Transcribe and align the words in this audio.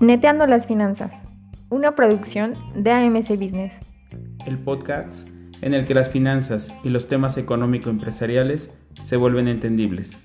Neteando 0.00 0.46
las 0.46 0.66
finanzas, 0.66 1.12
una 1.68 1.94
producción 1.94 2.56
de 2.74 2.90
AMC 2.90 3.30
Business. 3.38 3.72
El 4.46 4.58
podcast 4.58 5.28
en 5.62 5.74
el 5.74 5.86
que 5.86 5.94
las 5.94 6.08
finanzas 6.08 6.74
y 6.82 6.88
los 6.88 7.06
temas 7.06 7.36
económico-empresariales 7.36 8.74
se 9.04 9.16
vuelven 9.16 9.46
entendibles. 9.46 10.18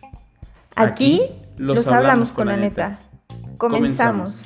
Aquí, 0.75 1.21
los, 1.57 1.85
hablamos, 1.87 2.33
con 2.33 2.47
la 2.47 2.57
neta. 2.57 2.99
Comenzamos. 3.57 4.41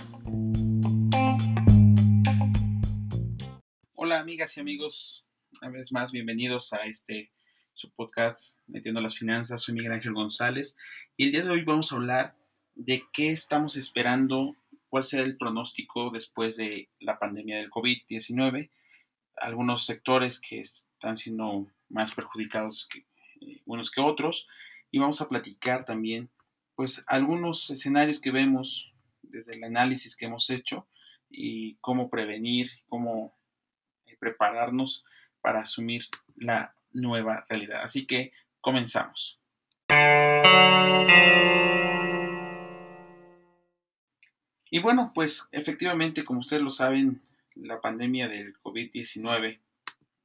Hola 3.96 4.20
amigas 4.20 4.58
y 4.58 4.60
amigos, 4.60 5.26
una 5.62 5.72
vez 5.72 5.92
más 5.92 6.12
bienvenidos 6.12 6.74
a 6.74 6.78
este 6.88 7.32
su 7.80 7.90
podcast 7.92 8.60
Metiendo 8.68 9.00
las 9.00 9.18
Finanzas. 9.18 9.62
Soy 9.62 9.74
Miguel 9.74 9.94
Ángel 9.94 10.12
González 10.12 10.76
y 11.16 11.28
el 11.28 11.32
día 11.32 11.44
de 11.44 11.52
hoy 11.52 11.64
vamos 11.64 11.94
a 11.94 11.96
hablar 11.96 12.36
de 12.76 13.06
qué 13.14 13.30
estamos 13.30 13.78
esperando, 13.78 14.58
cuál 14.90 15.06
será 15.06 15.24
el 15.24 15.38
pronóstico 15.38 16.10
después 16.10 16.58
de 16.58 16.90
la 17.00 17.18
pandemia 17.20 17.56
del 17.56 17.70
COVID-19, 17.70 18.70
algunos 19.38 19.86
sectores 19.86 20.42
que 20.42 20.60
están 20.60 21.16
siendo 21.16 21.72
más 21.88 22.14
perjudicados 22.14 22.86
que, 22.92 23.06
eh, 23.40 23.62
unos 23.66 23.92
que 23.92 24.02
otros 24.02 24.46
y 24.92 25.00
vamos 25.00 25.22
a 25.22 25.30
platicar 25.30 25.86
también 25.86 26.30
pues 26.76 27.02
algunos 27.08 27.70
escenarios 27.70 28.20
que 28.20 28.32
vemos 28.32 28.92
desde 29.22 29.56
el 29.56 29.64
análisis 29.64 30.18
que 30.18 30.26
hemos 30.26 30.50
hecho 30.50 30.86
y 31.30 31.76
cómo 31.76 32.10
prevenir, 32.10 32.72
cómo 32.90 33.34
eh, 34.06 34.18
prepararnos 34.20 35.06
para 35.40 35.62
asumir 35.62 36.04
la 36.36 36.76
nueva 36.92 37.46
realidad. 37.50 37.82
Así 37.84 38.06
que 38.06 38.32
comenzamos. 38.62 39.40
Y 44.72 44.80
bueno, 44.80 45.12
pues 45.16 45.48
efectivamente, 45.52 46.24
como 46.24 46.40
ustedes 46.40 46.62
lo 46.62 46.70
saben, 46.70 47.22
la 47.56 47.82
pandemia 47.82 48.28
del 48.28 48.54
COVID-19 48.62 49.60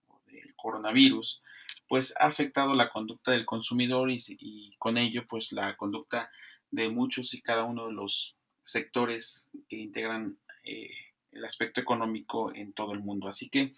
o 0.09 0.21
del 0.27 0.55
coronavirus, 0.55 1.43
pues 1.89 2.15
ha 2.19 2.27
afectado 2.27 2.75
la 2.75 2.91
conducta 2.91 3.33
del 3.33 3.47
consumidor 3.47 4.11
y, 4.11 4.75
con 4.79 4.99
ello, 4.99 5.27
pues 5.29 5.53
la 5.53 5.77
conducta 5.77 6.31
de 6.71 6.89
muchos 6.89 7.35
y 7.35 7.41
cada 7.41 7.65
uno 7.65 7.87
de 7.87 7.93
los 7.93 8.37
sectores 8.63 9.49
que 9.69 9.77
integran 9.77 10.39
eh, 10.65 10.91
el 11.33 11.45
aspecto 11.45 11.81
económico 11.81 12.55
en 12.55 12.73
todo 12.73 12.93
el 12.93 13.01
mundo. 13.01 13.29
Así 13.29 13.49
que, 13.49 13.75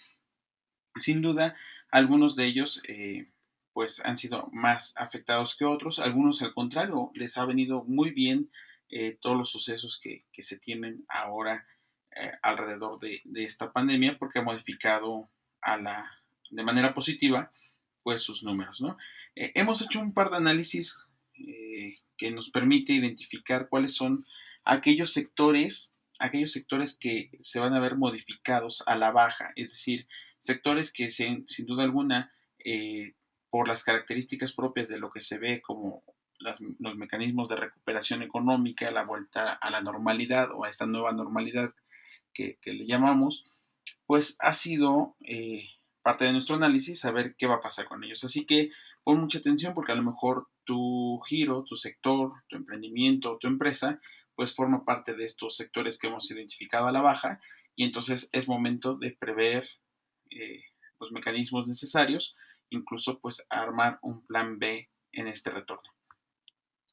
sin 0.96 1.22
duda, 1.22 1.56
algunos 1.90 2.36
de 2.36 2.46
ellos 2.46 2.82
eh, 2.88 3.30
pues 3.72 4.00
han 4.04 4.16
sido 4.16 4.48
más 4.52 4.94
afectados 4.96 5.54
que 5.56 5.64
otros, 5.64 5.98
algunos 5.98 6.42
al 6.42 6.54
contrario, 6.54 7.10
les 7.14 7.36
ha 7.36 7.44
venido 7.44 7.84
muy 7.84 8.10
bien 8.10 8.50
eh, 8.88 9.18
todos 9.20 9.36
los 9.36 9.50
sucesos 9.50 10.00
que, 10.00 10.24
se 10.42 10.58
tienen 10.58 11.04
ahora 11.08 11.66
eh, 12.14 12.32
alrededor 12.42 12.98
de, 13.00 13.20
esta 13.34 13.72
pandemia 13.72 14.18
porque 14.18 14.38
ha 14.38 14.42
modificado 14.42 15.28
a 15.60 15.76
la, 15.76 16.10
de 16.50 16.62
manera 16.62 16.94
positiva 16.94 17.52
pues 18.02 18.22
sus 18.22 18.44
números. 18.44 18.80
¿no? 18.80 18.96
hemos 19.34 19.82
hecho 19.82 20.00
un 20.00 20.14
par 20.14 20.30
de 20.30 20.36
análisis 20.36 20.96
que 22.16 22.30
nos 22.30 22.48
permite 22.50 22.92
identificar 22.94 23.68
cuáles 23.68 23.94
son 23.94 24.24
aquellos 24.64 25.12
sectores 25.12 25.92
aquellos 26.18 26.52
sectores 26.52 26.96
que 26.98 27.30
se 27.40 27.58
van 27.58 27.74
a 27.74 27.80
ver 27.80 27.96
modificados 27.96 28.82
a 28.86 28.96
la 28.96 29.10
baja, 29.10 29.52
es 29.56 29.70
decir, 29.72 30.06
sectores 30.46 30.92
que 30.92 31.10
sin, 31.10 31.48
sin 31.48 31.66
duda 31.66 31.84
alguna, 31.84 32.32
eh, 32.64 33.14
por 33.50 33.68
las 33.68 33.84
características 33.84 34.52
propias 34.52 34.88
de 34.88 34.98
lo 34.98 35.10
que 35.10 35.20
se 35.20 35.38
ve 35.38 35.62
como 35.62 36.02
los 36.38 36.96
mecanismos 36.96 37.48
de 37.48 37.56
recuperación 37.56 38.22
económica, 38.22 38.90
la 38.90 39.04
vuelta 39.04 39.52
a 39.52 39.70
la 39.70 39.80
normalidad 39.80 40.50
o 40.52 40.64
a 40.64 40.68
esta 40.68 40.86
nueva 40.86 41.12
normalidad 41.12 41.72
que, 42.34 42.58
le 42.64 42.86
llamamos, 42.86 43.46
pues 44.04 44.36
ha 44.40 44.52
sido 44.52 45.16
eh, 45.26 45.64
parte 46.02 46.26
de 46.26 46.32
nuestro 46.32 46.56
análisis 46.56 47.00
saber 47.00 47.34
qué 47.38 47.46
va 47.46 47.56
a 47.56 47.62
pasar 47.62 47.86
con 47.86 48.04
ellos. 48.04 48.22
Así 48.24 48.44
que 48.44 48.70
pon 49.04 49.20
mucha 49.20 49.38
atención 49.38 49.72
porque 49.72 49.92
a 49.92 49.96
lo 49.96 50.02
mejor 50.02 50.48
tu 50.64 51.20
giro, 51.26 51.64
tu 51.64 51.76
sector, 51.76 52.32
tu 52.48 52.56
emprendimiento, 52.56 53.38
tu 53.40 53.46
empresa, 53.46 54.00
pues 54.34 54.54
forma 54.54 54.84
parte 54.84 55.14
de 55.14 55.24
estos 55.24 55.56
sectores 55.56 55.98
que 55.98 56.08
hemos 56.08 56.30
identificado 56.30 56.88
a 56.88 56.92
la 56.92 57.00
baja 57.00 57.40
y 57.74 57.84
entonces 57.84 58.28
es 58.32 58.48
momento 58.48 58.96
de 58.96 59.16
prever 59.18 59.68
eh, 60.30 60.64
los 61.00 61.12
mecanismos 61.12 61.66
necesarios, 61.66 62.36
incluso 62.70 63.18
pues 63.20 63.46
armar 63.48 63.98
un 64.02 64.24
plan 64.26 64.58
B 64.58 64.88
en 65.12 65.28
este 65.28 65.50
retorno. 65.50 65.90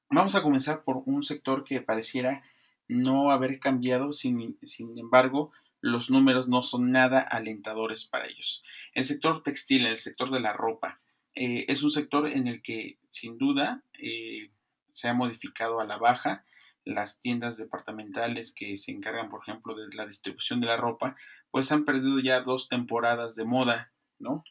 Vamos 0.09 0.35
a 0.35 0.44
comenzar 0.44 0.83
por 0.83 1.01
un 1.05 1.23
sector 1.23 1.63
que 1.63 1.81
pareciera 1.81 2.44
no 2.88 3.31
haber 3.31 3.59
cambiado, 3.59 4.13
sin, 4.13 4.57
embargo, 4.97 5.51
los 5.81 6.09
números 6.09 6.47
no 6.47 6.63
son 6.63 6.91
nada 6.91 7.19
alentadores 7.19 8.05
para 8.05 8.27
ellos. 8.27 8.63
El 8.94 9.05
sector 9.05 9.41
textil, 9.44 9.85
el 9.85 9.97
sector 9.97 10.31
de 10.31 10.39
la 10.39 10.53
ropa, 10.53 11.00
eh, 11.35 11.65
es 11.67 11.81
un 11.83 11.89
sector 11.89 12.27
en 12.27 12.47
el 12.47 12.61
que 12.61 12.97
sin 13.09 13.38
duda 13.38 13.83
eh, 14.00 14.51
se 14.91 15.09
ha 15.09 15.13
modificado 15.13 15.79
a 15.79 15.85
la 15.85 15.97
baja. 15.97 16.45
Las 16.85 17.19
tiendas 17.21 17.57
departamentales 17.57 18.53
que 18.53 18.77
se 18.77 18.91
encargan, 18.91 19.29
por 19.29 19.41
ejemplo, 19.41 19.75
de 19.75 19.94
la 19.95 20.05
distribución 20.05 20.59
de 20.59 20.67
la 20.67 20.77
ropa, 20.77 21.16
pues 21.51 21.71
han 21.71 21.85
perdido 21.85 22.19
ya 22.19 22.41
dos 22.41 22.67
temporadas 22.67 23.35
de 23.35 23.45
moda, 23.45 23.91
¿no? 24.19 24.44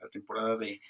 La, 0.00 0.08
temporada 0.10 0.56
de, 0.56 0.80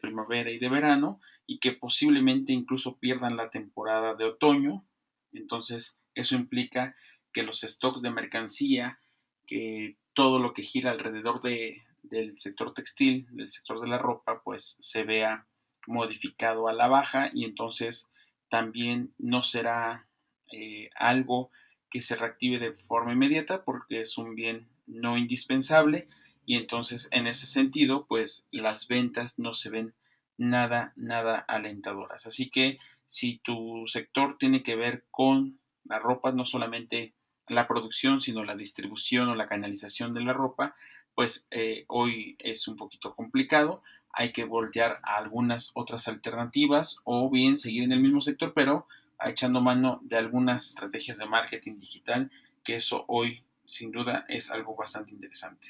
primavera 0.00 0.50
y 0.50 0.58
de 0.58 0.68
verano, 0.68 1.20
y 1.46 1.60
que 1.60 1.72
posiblemente 1.72 2.52
incluso 2.52 2.98
pierdan 2.98 3.36
la 3.36 3.48
temporada 3.50 4.14
de 4.14 4.24
otoño. 4.24 4.84
Entonces, 5.32 5.96
eso 6.14 6.34
implica 6.34 6.96
que 7.32 7.42
los 7.42 7.60
stocks 7.60 8.02
de 8.02 8.10
mercancía, 8.10 8.98
que 9.46 9.96
todo 10.12 10.38
lo 10.38 10.52
que 10.52 10.62
gira 10.62 10.90
alrededor 10.90 11.40
de, 11.42 11.84
del 12.02 12.38
sector 12.38 12.74
textil, 12.74 13.26
del 13.30 13.50
sector 13.50 13.80
de 13.80 13.88
la 13.88 13.98
ropa, 13.98 14.42
pues 14.42 14.76
se 14.80 15.04
vea 15.04 15.46
modificado 15.86 16.68
a 16.68 16.72
la 16.72 16.88
baja 16.88 17.30
y 17.32 17.44
entonces 17.44 18.08
también 18.50 19.14
no 19.18 19.42
será 19.42 20.08
eh, 20.52 20.90
algo 20.96 21.50
que 21.90 22.02
se 22.02 22.16
reactive 22.16 22.58
de 22.58 22.72
forma 22.72 23.12
inmediata 23.12 23.64
porque 23.64 24.00
es 24.00 24.18
un 24.18 24.34
bien 24.34 24.66
no 24.86 25.16
indispensable 25.16 26.08
y 26.44 26.56
entonces 26.56 27.08
en 27.10 27.26
ese 27.26 27.46
sentido 27.46 28.06
pues 28.06 28.46
las 28.50 28.86
ventas 28.88 29.38
no 29.38 29.54
se 29.54 29.70
ven 29.70 29.94
nada, 30.38 30.92
nada 30.96 31.38
alentadoras. 31.38 32.26
Así 32.26 32.50
que 32.50 32.78
si 33.06 33.38
tu 33.38 33.84
sector 33.86 34.36
tiene 34.38 34.62
que 34.62 34.76
ver 34.76 35.04
con 35.10 35.58
la 35.84 35.98
ropa, 35.98 36.32
no 36.32 36.44
solamente 36.44 37.14
la 37.48 37.68
producción, 37.68 38.20
sino 38.20 38.44
la 38.44 38.56
distribución 38.56 39.28
o 39.28 39.34
la 39.34 39.48
canalización 39.48 40.14
de 40.14 40.22
la 40.22 40.32
ropa, 40.32 40.74
pues 41.14 41.46
eh, 41.50 41.84
hoy 41.88 42.36
es 42.40 42.68
un 42.68 42.76
poquito 42.76 43.14
complicado. 43.14 43.82
Hay 44.12 44.32
que 44.32 44.44
voltear 44.44 45.00
a 45.02 45.16
algunas 45.16 45.70
otras 45.74 46.08
alternativas 46.08 46.98
o 47.04 47.30
bien 47.30 47.58
seguir 47.58 47.84
en 47.84 47.92
el 47.92 48.00
mismo 48.00 48.20
sector, 48.20 48.52
pero 48.54 48.86
echando 49.24 49.60
mano 49.60 50.00
de 50.02 50.16
algunas 50.16 50.68
estrategias 50.68 51.18
de 51.18 51.26
marketing 51.26 51.78
digital, 51.78 52.30
que 52.64 52.76
eso 52.76 53.04
hoy 53.08 53.42
sin 53.66 53.90
duda 53.90 54.24
es 54.28 54.50
algo 54.50 54.76
bastante 54.76 55.12
interesante. 55.12 55.68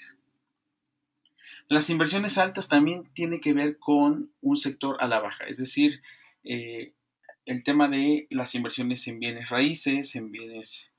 Las 1.69 1.91
inversiones 1.91 2.39
altas 2.39 2.69
también 2.69 3.11
tienen 3.15 3.41
que 3.41 3.53
ver 3.53 3.79
con 3.79 4.31
un 4.41 4.57
sector 4.57 4.97
a 5.01 5.09
la 5.09 5.21
baja, 5.21 5.45
es 5.47 5.57
decir, 5.57 6.01
eh, 6.45 6.93
el 7.45 7.65
tema 7.65 7.89
de 7.89 8.27
las 8.31 8.55
inversiones 8.55 9.07
en 9.09 9.19
bienes 9.19 9.49
raíces, 9.49 10.15
en 10.15 10.31
bienes 10.31 10.93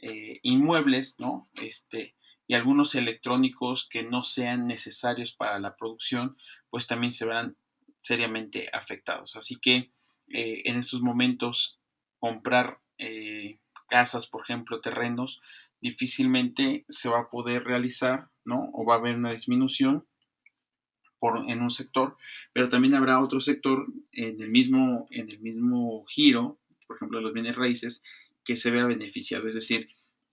eh, 0.00 0.40
inmuebles, 0.42 1.18
¿no? 1.18 1.48
Este, 1.54 2.14
y 2.46 2.54
algunos 2.54 2.94
electrónicos 2.94 3.88
que 3.88 4.02
no 4.02 4.24
sean 4.24 4.66
necesarios 4.66 5.32
para 5.32 5.58
la 5.58 5.76
producción, 5.76 6.36
pues 6.70 6.86
también 6.86 7.12
se 7.12 7.24
verán 7.24 7.56
seriamente 8.00 8.68
afectados. 8.72 9.36
Así 9.36 9.56
que 9.56 9.90
eh, 10.28 10.62
en 10.64 10.76
estos 10.76 11.02
momentos 11.02 11.78
comprar 12.22 12.78
casas, 13.88 14.28
por 14.28 14.42
ejemplo, 14.42 14.80
terrenos, 14.80 15.42
difícilmente 15.80 16.84
se 16.88 17.08
va 17.08 17.20
a 17.20 17.30
poder 17.30 17.64
realizar, 17.64 18.28
¿no? 18.44 18.70
O 18.72 18.86
va 18.86 18.94
a 18.94 18.98
haber 18.98 19.16
una 19.16 19.32
disminución 19.32 20.06
en 21.48 21.60
un 21.60 21.70
sector, 21.70 22.16
pero 22.52 22.68
también 22.68 22.94
habrá 22.94 23.20
otro 23.20 23.40
sector 23.40 23.86
en 24.12 24.40
el 24.40 24.50
mismo, 24.50 25.06
en 25.10 25.30
el 25.30 25.40
mismo 25.40 26.04
giro, 26.06 26.58
por 26.86 26.96
ejemplo, 26.96 27.20
los 27.20 27.32
bienes 27.32 27.56
raíces, 27.56 28.02
que 28.44 28.56
se 28.56 28.70
vea 28.70 28.86
beneficiado. 28.86 29.46
Es 29.46 29.54
decir, 29.54 29.88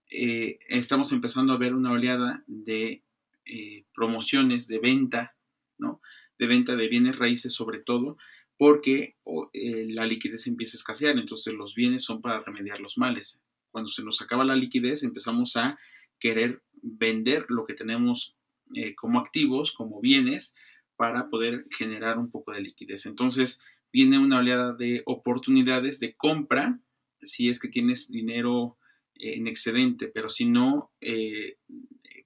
eh, 0.10 0.60
estamos 0.68 1.12
empezando 1.12 1.54
a 1.54 1.58
ver 1.58 1.76
una 1.76 1.92
oleada 1.92 2.44
de 2.48 3.04
eh, 3.46 3.86
promociones 3.94 4.68
de 4.68 4.80
venta, 4.80 5.36
¿no? 5.78 6.02
De 6.38 6.48
venta 6.48 6.76
de 6.76 6.88
bienes 6.88 7.18
raíces 7.18 7.54
sobre 7.54 7.80
todo, 7.80 8.18
porque 8.60 9.16
eh, 9.54 9.86
la 9.88 10.06
liquidez 10.06 10.46
empieza 10.46 10.76
a 10.76 10.80
escasear, 10.80 11.18
entonces 11.18 11.56
los 11.56 11.74
bienes 11.74 12.04
son 12.04 12.22
para 12.22 12.44
remediar 12.44 12.80
los 12.80 13.00
males 13.00 13.42
cuando 13.72 13.90
se 13.90 14.04
nos 14.04 14.22
acaba 14.22 14.44
la 14.44 14.56
liquidez, 14.56 15.04
empezamos 15.04 15.56
a 15.56 15.80
querer 16.20 16.62
vender 16.82 17.46
lo 17.50 17.66
que 17.66 17.74
tenemos 17.74 18.36
eh, 18.76 18.96
como 18.96 19.20
activos, 19.20 19.72
como 19.72 20.02
bienes, 20.02 20.56
para 20.96 21.30
poder 21.30 21.66
generar 21.72 22.18
un 22.18 22.30
poco 22.30 22.52
de 22.52 22.62
liquidez. 22.62 23.06
Entonces, 23.06 23.62
viene 23.92 24.20
una 24.20 24.40
oleada 24.40 24.74
de 24.74 25.02
oportunidades 25.06 26.00
de 26.00 26.14
compra 26.16 26.80
si 27.22 27.50
es 27.50 27.60
que 27.60 27.68
tienes 27.68 28.10
dinero 28.10 28.78
en 29.16 29.48
excedente, 29.48 30.08
pero 30.08 30.30
si 30.30 30.46
no, 30.46 30.92
eh, 31.02 31.58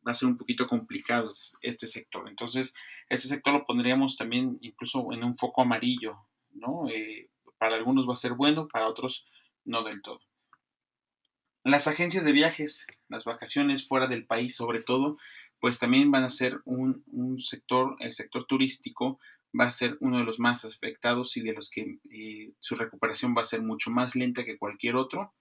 va 0.05 0.11
a 0.11 0.15
ser 0.15 0.27
un 0.27 0.37
poquito 0.37 0.67
complicado 0.67 1.33
este 1.61 1.87
sector. 1.87 2.27
Entonces, 2.27 2.73
este 3.09 3.27
sector 3.27 3.53
lo 3.53 3.65
pondríamos 3.65 4.17
también 4.17 4.57
incluso 4.61 5.11
en 5.13 5.23
un 5.23 5.37
foco 5.37 5.61
amarillo, 5.61 6.17
¿no? 6.51 6.87
Eh, 6.89 7.29
para 7.57 7.75
algunos 7.75 8.07
va 8.07 8.13
a 8.13 8.17
ser 8.17 8.33
bueno, 8.33 8.67
para 8.67 8.87
otros 8.87 9.25
no 9.65 9.83
del 9.83 10.01
todo. 10.01 10.19
Las 11.63 11.87
agencias 11.87 12.25
de 12.25 12.33
viajes, 12.33 12.85
las 13.07 13.23
vacaciones 13.23 13.87
fuera 13.87 14.07
del 14.07 14.25
país 14.25 14.55
sobre 14.55 14.81
todo, 14.81 15.17
pues 15.59 15.79
también 15.79 16.11
van 16.11 16.25
a 16.25 16.31
ser 16.31 16.59
un, 16.65 17.03
sector, 17.37 17.95
el 17.99 18.11
sector 18.11 18.45
turístico 18.45 19.17
va 19.57 19.65
a 19.65 19.71
ser 19.71 19.97
uno 20.01 20.17
de 20.17 20.25
los 20.25 20.39
más 20.39 20.65
afectados 20.65 21.37
y 21.37 21.41
de 21.41 21.53
los 21.53 21.69
que 21.69 21.99
eh, 22.11 22.51
su 22.59 22.75
recuperación 22.75 23.33
va 23.37 23.41
a 23.41 23.45
ser 23.45 23.61
mucho 23.61 23.91
más 23.91 24.13
lenta 24.13 24.43
que 24.43 24.57
cualquier 24.57 24.97
otro. 24.97 25.33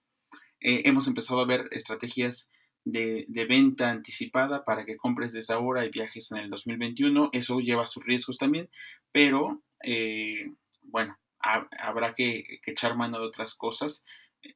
Eh, 0.61 0.83
hemos 0.85 1.09
empezado 1.09 1.41
a 1.41 1.45
ver 1.45 1.67
estrategias 1.71 2.49
de, 2.85 3.25
venta 3.47 3.89
anticipada 3.89 4.63
para 4.65 4.85
que 4.85 4.97
compres 4.97 5.33
desde 5.33 5.53
ahora 5.53 5.85
y 5.85 5.89
viajes 5.89 6.31
en 6.31 6.39
el 6.39 6.49
2021. 6.49 7.29
Eso 7.33 7.59
lleva 7.59 7.87
sus 7.87 8.03
riesgos 8.03 8.37
también, 8.37 8.69
pero 9.11 9.61
eh, 9.83 10.51
bueno, 10.81 11.17
habrá 11.39 12.13
que, 12.15 12.59
echar 12.65 12.95
mano 12.95 13.19
de 13.19 13.27
otras 13.27 13.55
cosas. 13.55 14.03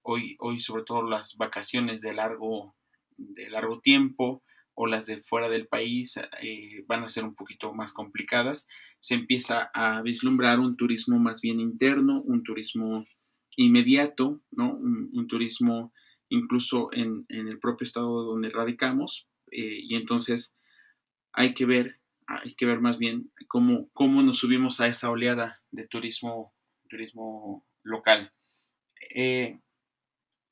Hoy, 0.04 0.36
hoy 0.40 0.60
sobre 0.60 0.84
todo 0.84 1.04
las 1.04 1.38
vacaciones 1.38 2.02
de 2.02 2.14
largo, 2.14 2.76
de 3.18 3.50
largo 3.50 3.80
tiempo 3.80 4.44
o 4.80 4.86
las 4.86 5.08
de 5.08 5.18
fuera 5.18 5.50
del 5.50 5.68
país 5.68 6.18
eh, 6.42 6.84
van 6.88 7.04
a 7.04 7.10
ser 7.10 7.24
un 7.24 7.34
poquito 7.34 7.74
más 7.74 7.94
complicadas. 7.94 8.68
Se 9.00 9.16
empieza 9.16 9.72
a 9.74 10.02
vislumbrar 10.02 10.60
un 10.60 10.78
turismo 10.78 11.18
más 11.18 11.42
bien 11.42 11.60
interno, 11.60 12.22
un 12.22 12.44
turismo 12.44 13.06
inmediato, 13.56 14.40
¿no? 14.52 14.76
un, 14.76 15.28
turismo 15.28 15.92
incluso 16.30 16.90
en, 16.94 17.26
el 17.30 17.60
propio 17.60 17.86
estado 17.86 18.24
donde 18.24 18.50
radicamos. 18.50 19.28
Eh, 19.52 19.80
y 19.82 19.96
entonces 19.96 20.56
hay 21.34 21.54
que 21.54 21.66
ver, 21.66 22.00
hay 22.28 22.56
que 22.56 22.66
ver 22.66 22.80
más 22.80 22.98
bien 22.98 23.32
cómo, 23.48 23.90
cómo 23.94 24.22
nos 24.22 24.40
subimos 24.40 24.82
a 24.82 24.88
esa 24.88 25.10
oleada 25.10 25.62
de 25.72 25.88
turismo 25.88 26.54
turismo 26.88 27.66
local. 27.84 28.32
Eh, 29.14 29.60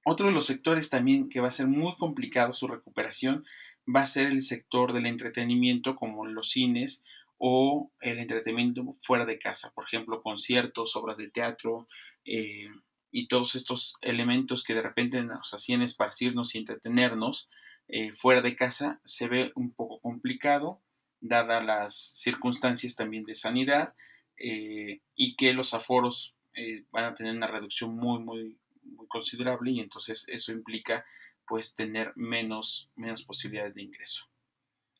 otro 0.06 0.28
de 0.28 0.34
los 0.34 0.46
sectores 0.46 0.90
también 0.90 1.30
que 1.30 1.40
va 1.40 1.48
a 1.48 1.54
ser 1.54 1.68
muy 1.68 1.96
complicado 1.96 2.54
su 2.54 2.68
recuperación 2.68 3.46
va 3.94 4.02
a 4.02 4.08
ser 4.08 4.28
el 4.28 4.42
sector 4.42 4.94
del 4.94 5.06
entretenimiento 5.06 5.96
como 5.96 6.26
los 6.26 6.52
cines 6.52 7.04
o 7.38 7.92
el 8.00 8.20
entretenimiento 8.20 8.98
fuera 9.02 9.26
de 9.26 9.40
casa, 9.40 9.72
por 9.74 9.86
ejemplo, 9.86 10.22
conciertos, 10.22 10.96
obras 10.96 11.18
de 11.18 11.30
teatro 11.30 11.88
eh, 12.24 12.70
y 13.18 13.30
todos 13.30 13.56
estos 13.56 13.96
elementos 14.02 14.66
que 14.66 14.74
de 14.74 14.82
repente 14.82 15.24
nos 15.24 15.54
hacían 15.54 15.82
esparcirnos 15.82 16.54
y 16.54 16.58
entretenernos 16.58 17.48
eh, 17.88 18.12
fuera 18.12 18.42
de 18.42 18.58
casa 18.58 19.00
se 19.06 19.30
ve 19.30 19.54
un 19.56 19.72
poco 19.72 20.02
complicado, 20.02 20.82
dadas 21.22 21.64
las 21.64 21.96
circunstancias 21.96 22.98
también 22.98 23.24
de 23.24 23.36
sanidad 23.36 23.94
eh, 24.36 25.00
y 25.16 25.38
que 25.38 25.54
los 25.54 25.74
aforos 25.74 26.36
eh, 26.56 26.84
van 26.92 27.06
a 27.06 27.16
tener 27.16 27.34
una 27.34 27.48
reducción 27.48 27.96
muy, 27.96 28.22
muy, 28.22 28.58
muy 28.84 29.08
considerable 29.08 29.72
y 29.72 29.80
entonces 29.80 30.28
eso 30.28 30.52
implica 30.52 31.06
pues 31.48 31.74
tener 31.74 32.12
menos, 32.18 32.90
menos 32.98 33.24
posibilidades 33.24 33.76
de 33.76 33.84
ingreso. 33.84 34.26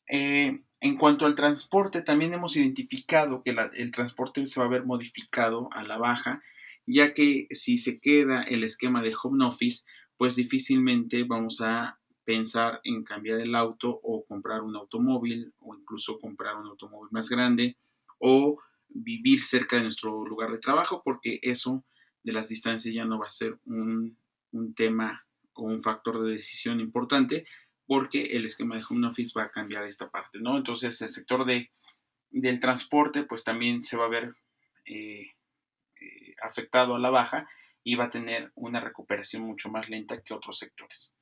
En 0.08 0.96
cuanto 0.98 1.26
al 1.26 1.34
transporte, 1.34 2.00
también 2.00 2.32
hemos 2.32 2.56
identificado 2.56 3.42
que 3.42 3.54
el 3.74 3.90
transporte 3.90 4.46
se 4.46 4.58
va 4.58 4.64
a 4.64 4.70
ver 4.70 4.84
modificado 4.84 5.68
a 5.72 5.82
la 5.82 5.98
baja, 5.98 6.42
ya 6.86 7.14
que 7.14 7.48
si 7.50 7.78
se 7.78 7.98
queda 7.98 8.42
el 8.42 8.64
esquema 8.64 9.02
de 9.02 9.14
home 9.20 9.44
office, 9.44 9.84
pues 10.16 10.36
difícilmente 10.36 11.24
vamos 11.24 11.60
a 11.60 11.98
pensar 12.24 12.80
en 12.84 13.04
cambiar 13.04 13.40
el 13.40 13.54
auto 13.54 14.00
o 14.02 14.24
comprar 14.26 14.62
un 14.62 14.76
automóvil 14.76 15.52
o 15.60 15.74
incluso 15.74 16.18
comprar 16.18 16.56
un 16.56 16.66
automóvil 16.66 17.08
más 17.12 17.28
grande 17.28 17.76
o 18.18 18.58
vivir 18.88 19.42
cerca 19.42 19.76
de 19.76 19.84
nuestro 19.84 20.24
lugar 20.24 20.50
de 20.50 20.58
trabajo, 20.58 21.02
porque 21.04 21.38
eso 21.42 21.84
de 22.22 22.32
las 22.32 22.48
distancias 22.48 22.94
ya 22.94 23.04
no 23.04 23.18
va 23.18 23.26
a 23.26 23.30
ser 23.30 23.58
un, 23.64 24.18
tema 24.74 25.24
o 25.52 25.64
un 25.64 25.82
factor 25.82 26.22
de 26.24 26.32
decisión 26.32 26.80
importante, 26.80 27.46
porque 27.86 28.22
el 28.36 28.46
esquema 28.46 28.76
de 28.76 28.84
home 28.88 29.06
office 29.06 29.38
va 29.38 29.44
a 29.44 29.50
cambiar 29.50 29.84
esta 29.84 30.10
parte, 30.10 30.40
¿no? 30.40 30.56
Entonces 30.56 31.00
el 31.02 31.10
sector 31.10 31.44
de, 31.44 31.70
del 32.30 32.58
transporte, 32.58 33.22
pues 33.24 33.44
también 33.44 33.82
se 33.82 33.96
va 33.96 34.06
a 34.06 34.10
ver 34.10 34.34
eh, 34.86 35.35
afectado 36.42 36.94
a 36.94 36.98
la 36.98 37.10
baja 37.10 37.48
y 37.82 37.94
va 37.94 38.04
a 38.04 38.10
tener 38.10 38.52
una 38.54 38.80
recuperación 38.80 39.42
mucho 39.42 39.70
más 39.70 39.88
lenta 39.88 40.20
que 40.22 40.34
otros 40.34 40.58
sectores. 40.58 41.14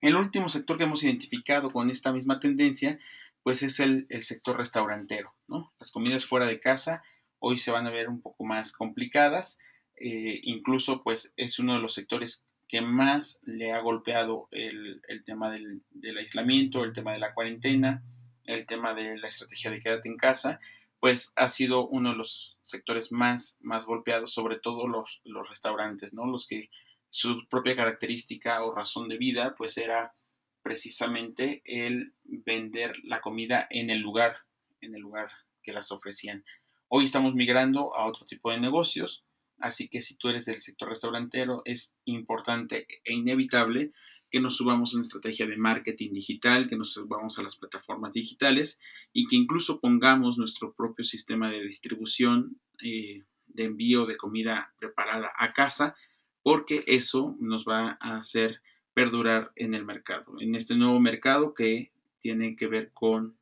El 0.00 0.16
último 0.16 0.48
sector 0.48 0.78
que 0.78 0.84
hemos 0.84 1.04
identificado 1.04 1.72
con 1.72 1.90
esta 1.90 2.12
misma 2.12 2.40
tendencia 2.40 2.98
pues 3.42 3.62
es 3.62 3.80
el, 3.80 4.06
sector 4.20 4.56
restaurantero, 4.56 5.34
¿no? 5.48 5.72
Las 5.78 5.90
comidas 5.90 6.26
fuera 6.26 6.46
de 6.46 6.60
casa 6.60 7.02
hoy 7.38 7.56
se 7.56 7.70
van 7.70 7.86
a 7.86 7.90
ver 7.90 8.08
un 8.08 8.20
poco 8.20 8.44
más 8.44 8.72
complicadas, 8.72 9.58
eh, 9.96 10.40
incluso 10.42 11.02
pues 11.02 11.32
es 11.36 11.58
uno 11.58 11.74
de 11.74 11.80
los 11.80 11.94
sectores 11.94 12.44
que 12.68 12.80
más 12.80 13.40
le 13.42 13.72
ha 13.72 13.80
golpeado 13.80 14.46
el, 14.52 15.02
tema 15.26 15.50
del, 15.50 15.82
aislamiento, 16.18 16.84
el 16.84 16.92
tema 16.92 17.12
de 17.12 17.18
la 17.18 17.34
cuarentena, 17.34 18.02
el 18.44 18.66
tema 18.66 18.94
de 18.94 19.18
la 19.18 19.26
estrategia 19.26 19.70
de 19.70 19.80
quédate 19.80 20.08
en 20.08 20.16
casa, 20.16 20.60
pues 21.00 21.32
ha 21.34 21.48
sido 21.48 21.88
uno 21.88 22.10
de 22.10 22.16
los 22.16 22.58
sectores 22.60 23.10
más, 23.10 23.56
más 23.60 23.86
golpeados, 23.86 24.32
sobre 24.32 24.58
todo 24.58 24.86
los, 24.86 25.20
los 25.24 25.48
restaurantes, 25.48 26.12
¿no? 26.12 26.26
Los 26.26 26.46
que 26.46 26.68
su 27.08 27.48
propia 27.48 27.74
característica 27.74 28.62
o 28.62 28.74
razón 28.74 29.08
de 29.08 29.18
vida 29.18 29.54
pues 29.56 29.76
era 29.78 30.14
precisamente 30.62 31.62
el 31.64 32.12
vender 32.22 32.92
la 33.02 33.20
comida 33.20 33.66
en 33.70 33.90
el 33.90 34.00
lugar, 34.00 34.36
en 34.80 34.94
el 34.94 35.00
lugar 35.00 35.30
que 35.62 35.72
las 35.72 35.90
ofrecían. 35.90 36.44
Hoy 36.88 37.06
estamos 37.06 37.34
migrando 37.34 37.96
a 37.96 38.06
otro 38.06 38.26
tipo 38.26 38.50
de 38.50 38.60
negocios, 38.60 39.24
así 39.58 39.88
que 39.88 40.02
si 40.02 40.16
tú 40.16 40.28
eres 40.28 40.44
del 40.44 40.58
sector 40.58 40.90
restaurantero, 40.90 41.62
es 41.64 41.94
importante 42.04 42.86
e 43.04 43.14
inevitable 43.14 43.92
que 44.30 44.40
nos 44.40 44.56
subamos 44.56 44.92
a 44.92 44.96
una 44.96 45.02
estrategia 45.02 45.46
de 45.46 45.56
marketing 45.56 46.12
digital, 46.12 46.68
que 46.68 46.76
nos 46.76 46.92
subamos 46.92 47.38
a 47.38 47.42
las 47.42 47.56
plataformas 47.56 48.12
digitales 48.12 48.78
y 49.12 49.26
que 49.26 49.36
incluso 49.36 49.80
pongamos 49.80 50.38
nuestro 50.38 50.72
propio 50.72 51.04
sistema 51.04 51.50
de 51.50 51.62
distribución 51.62 52.60
eh, 52.82 53.24
de 53.48 53.64
envío 53.64 54.06
de 54.06 54.16
comida 54.16 54.72
preparada 54.78 55.32
a 55.36 55.52
casa, 55.52 55.96
porque 56.42 56.84
eso 56.86 57.36
nos 57.40 57.64
va 57.64 57.98
a 58.00 58.18
hacer 58.18 58.60
perdurar 58.94 59.52
en 59.56 59.74
el 59.74 59.84
mercado, 59.84 60.40
en 60.40 60.54
este 60.54 60.74
nuevo 60.74 61.00
mercado 61.00 61.54
que 61.54 61.90
tiene 62.20 62.56
que 62.56 62.66
ver 62.66 62.92
con 62.92 63.36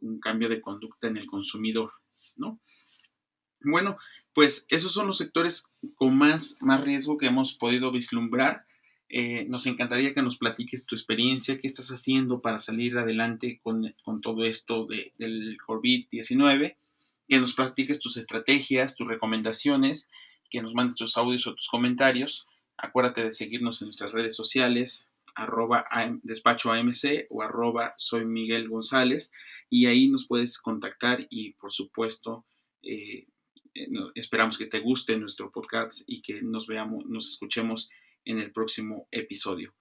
un 0.00 0.20
cambio 0.20 0.48
de 0.48 0.60
conducta 0.60 1.08
en 1.08 1.16
el 1.16 1.26
consumidor, 1.26 1.92
¿no? 2.36 2.58
Bueno, 3.62 3.96
pues 4.34 4.66
esos 4.70 4.92
son 4.92 5.06
los 5.06 5.18
sectores 5.18 5.64
con 5.96 6.16
más, 6.16 6.56
más 6.60 6.80
riesgo 6.82 7.18
que 7.18 7.26
hemos 7.26 7.54
podido 7.54 7.90
vislumbrar. 7.90 8.64
Eh, 9.12 9.44
nos 9.48 9.66
encantaría 9.66 10.14
que 10.14 10.22
nos 10.22 10.36
platiques 10.36 10.86
tu 10.86 10.94
experiencia, 10.94 11.58
qué 11.58 11.66
estás 11.66 11.88
haciendo 11.88 12.40
para 12.40 12.60
salir 12.60 12.96
adelante 12.96 13.58
con, 13.60 13.92
todo 14.22 14.44
esto 14.44 14.86
del 14.86 15.58
COVID-19, 15.66 16.76
que 17.28 17.40
nos 17.40 17.54
platiques 17.54 17.98
tus 17.98 18.16
estrategias, 18.16 18.94
tus 18.94 19.08
recomendaciones, 19.08 20.08
que 20.48 20.62
nos 20.62 20.74
mandes 20.74 20.94
tus 20.94 21.16
audios 21.16 21.48
o 21.48 21.56
tus 21.56 21.66
comentarios. 21.68 22.46
Acuérdate 22.76 23.24
de 23.24 23.32
seguirnos 23.32 23.82
en 23.82 23.86
nuestras 23.86 24.12
redes 24.12 24.36
sociales, 24.36 25.08
arroba 25.34 25.86
despacho 26.22 26.70
AMC 26.70 27.26
o 27.30 27.42
arroba 27.42 27.94
soy 27.96 28.24
Miguel 28.24 28.68
González 28.68 29.32
y 29.68 29.86
ahí 29.86 30.08
nos 30.08 30.26
puedes 30.26 30.58
contactar 30.58 31.26
y 31.30 31.52
por 31.52 31.72
supuesto 31.72 32.44
eh, 32.82 33.26
eh, 33.74 33.88
esperamos 34.14 34.58
que 34.58 34.66
te 34.66 34.80
guste 34.80 35.16
nuestro 35.16 35.50
podcast 35.50 36.00
y 36.06 36.22
que 36.22 36.42
nos 36.42 36.66
veamos, 36.66 37.06
nos 37.06 37.30
escuchemos 37.30 37.90
en 38.24 38.38
el 38.38 38.52
próximo 38.52 39.06
episodio. 39.10 39.74